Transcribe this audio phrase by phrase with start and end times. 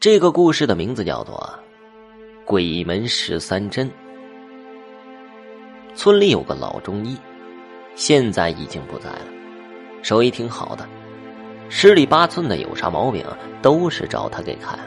[0.00, 1.36] 这个故事的名字叫做
[2.46, 3.86] 《鬼门十三针》。
[5.94, 7.14] 村里有个老中医，
[7.94, 9.26] 现在已经不在了，
[10.00, 10.88] 手艺挺好的，
[11.68, 13.22] 十里八村的有啥毛病
[13.60, 14.78] 都是找他给看。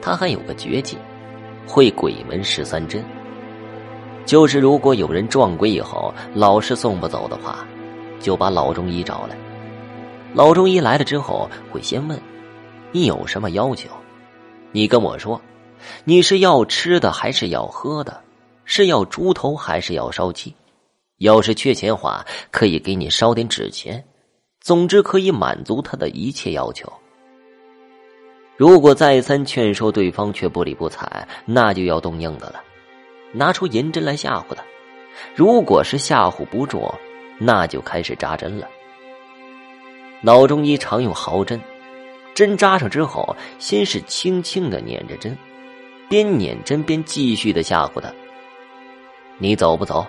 [0.00, 0.96] 他还有个绝技，
[1.66, 3.04] 会鬼门十三针，
[4.24, 7.58] 就是如果有人撞鬼以后老是送不走的话，
[8.20, 9.36] 就把老中医找来。
[10.32, 12.18] 老中医来了之后会先问。
[12.92, 13.90] 你有什么要求？
[14.72, 15.40] 你跟我说，
[16.04, 18.20] 你是要吃的还是要喝的？
[18.64, 20.54] 是要猪头还是要烧鸡？
[21.18, 24.04] 要是缺钱花，可以给你烧点纸钱。
[24.60, 26.92] 总之可以满足他的一切要求。
[28.56, 32.60] 如果再三劝说对方却不理不睬，那就要动硬的了，
[33.32, 34.62] 拿出银针来吓唬他。
[35.34, 36.92] 如果是吓唬不住，
[37.38, 38.68] 那就开始扎针了。
[40.22, 41.58] 老中医常用毫针。
[42.38, 45.36] 针扎上之后，先是轻轻的捻着针，
[46.08, 48.12] 边捻针边继续的吓唬他
[49.38, 50.06] ：“你走不走？”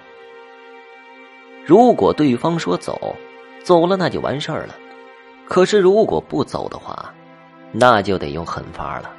[1.65, 3.15] 如果对方说走，
[3.63, 4.75] 走了那就完事儿了。
[5.47, 7.11] 可是如果不走的话，
[7.71, 9.11] 那就得用狠法了，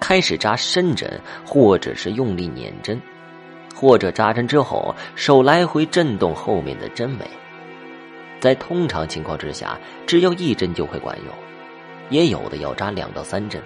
[0.00, 2.98] 开始扎深针，或者是用力捻针，
[3.74, 7.26] 或者扎针之后手来回震动后面的针尾。
[8.40, 11.49] 在通常情况之下，只要一针就会管用。
[12.10, 13.62] 也有的要扎两到三针，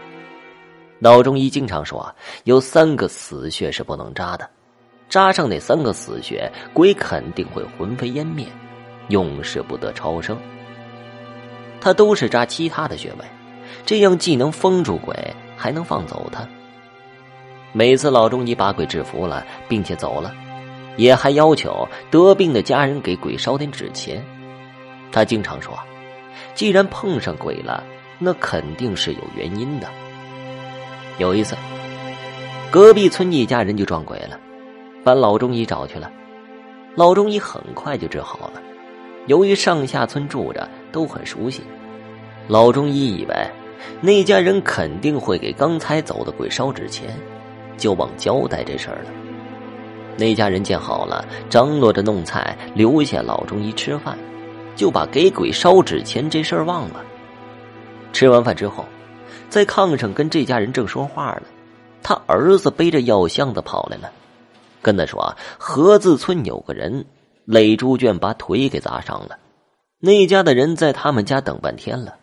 [1.00, 2.14] 老中医经常说啊，
[2.44, 4.48] 有三个死穴是不能扎的，
[5.08, 8.46] 扎上那三个死穴，鬼肯定会魂飞烟灭，
[9.08, 10.38] 永世不得超生。
[11.80, 13.24] 他都是扎其他的穴位，
[13.84, 15.14] 这样既能封住鬼，
[15.56, 16.46] 还能放走他。
[17.72, 20.34] 每次老中医把鬼制服了，并且走了，
[20.98, 24.22] 也还要求得病的家人给鬼烧点纸钱。
[25.10, 25.78] 他经常说，
[26.54, 27.82] 既然碰上鬼了。
[28.18, 29.88] 那肯定是有原因的。
[31.18, 31.56] 有一次，
[32.70, 34.38] 隔壁村一家人就撞鬼了，
[35.02, 36.10] 把老中医找去了。
[36.94, 38.62] 老中医很快就治好了。
[39.26, 41.62] 由于上下村住着，都很熟悉，
[42.46, 43.34] 老中医以为
[44.00, 47.16] 那家人肯定会给刚才走的鬼烧纸钱，
[47.76, 49.10] 就忘交代这事儿了。
[50.16, 54.16] 那家人见好了，张罗着弄菜，留下老中医吃饭，
[54.76, 57.02] 就把给鬼烧纸钱这事儿忘了。
[58.14, 58.84] 吃完饭之后，
[59.50, 61.42] 在炕上跟这家人正说话呢，
[62.00, 64.10] 他儿子背着药箱子跑来了，
[64.80, 67.04] 跟他说：“河子村有个人
[67.44, 69.36] 垒猪圈把腿给砸伤了，
[69.98, 72.14] 那家的人在他们家等半天了，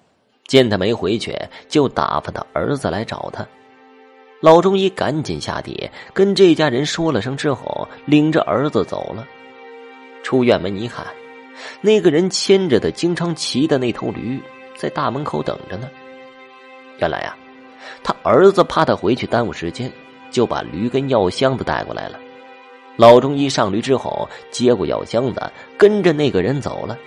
[0.48, 1.38] 见他没回去，
[1.68, 3.46] 就打发他儿子来找他。”
[4.40, 9.28] 老中医赶紧下地跟这家人说了声之后，领着儿子走了。
[10.24, 11.06] 出院门一看，
[11.82, 14.42] 那个人牵着他经常骑的那头驴。
[14.82, 15.88] 在大门口等着呢。
[16.98, 17.38] 原来呀，
[18.04, 19.92] 他儿子怕他回去耽误时间，
[20.32, 22.20] 就把驴跟药箱子带过来了。
[22.98, 26.98] 老中医上驴之后，接过药箱子，跟着那个人走了。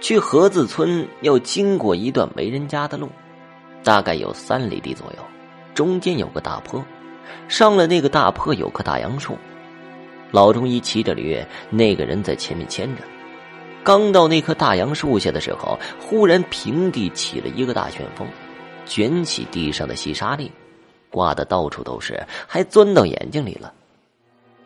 [0.00, 3.08] 去河子村要经过一段没人家的路，
[3.82, 5.24] 大概有三里地左右，
[5.74, 6.84] 中间有个大坡，
[7.48, 9.36] 上了那个大坡有棵大杨树。
[10.30, 13.02] 老中医骑着驴，那个人在前面牵着。
[13.82, 18.26] 刚到那棵大杨树下的时候，忽然平地起了一个大旋风，
[18.86, 20.50] 卷起地上的细沙粒，
[21.10, 23.72] 刮得到处都是，还钻到眼睛里了。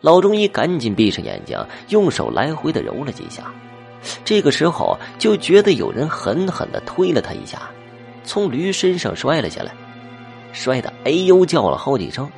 [0.01, 1.57] 老中医赶紧闭上眼睛，
[1.89, 3.51] 用手来回的揉了几下。
[4.23, 7.71] 这个时候就觉得有人狠狠的推了他一下，
[8.23, 9.71] 从驴身上摔了下来，
[10.51, 12.29] 摔得哎呦叫了好几声。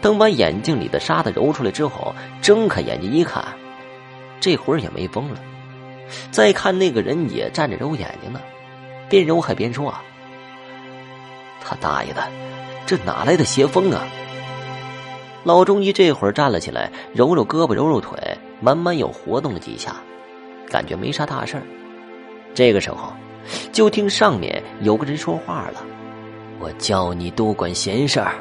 [0.00, 3.44] 等把眼睛里的沙子揉出来之后，睁开眼睛一看，
[4.40, 5.38] 这会儿也没风了。
[6.30, 8.40] 再看那个人也站着揉眼睛呢，
[9.08, 10.02] 边揉还边说：“啊，
[11.60, 12.22] 他大爷的，
[12.86, 14.06] 这哪来的邪风啊？”
[15.44, 18.18] 老中医这会儿站了起来，揉揉胳膊，揉揉腿，
[18.60, 19.96] 慢慢又活动了几下，
[20.68, 21.62] 感觉没啥大事儿。
[22.54, 23.12] 这个时候，
[23.72, 25.84] 就听上面有个人说话了
[26.58, 28.34] ：“我叫你多管闲事儿，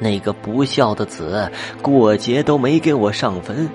[0.00, 1.48] 那个不孝的子
[1.82, 3.68] 过节都没给我上坟。”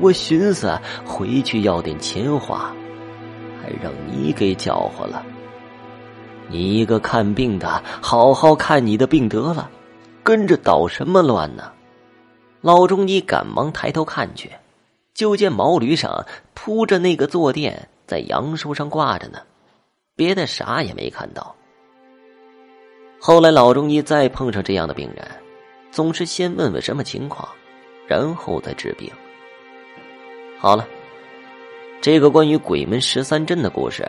[0.00, 2.74] 我寻思回去要点钱花，
[3.62, 5.24] 还让你给搅和了。
[6.48, 9.70] 你一个看病的，好好看你的病得了，
[10.22, 11.72] 跟着捣什么乱呢？
[12.60, 14.50] 老中医赶忙抬头看去，
[15.14, 19.38] 就见毛驴上铺着那个坐垫，在杨树上挂着呢，
[20.14, 21.54] 别的啥也没看到。
[23.18, 25.26] 后来老中医再碰上这样的病人，
[25.90, 27.48] 总是先问问什么情况，
[28.06, 29.10] 然后再治病。
[30.58, 30.86] 好了，
[32.00, 34.06] 这个关于鬼门十三针的故事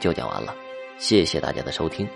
[0.00, 0.54] 就讲完了，
[0.98, 2.08] 谢谢大家的收听。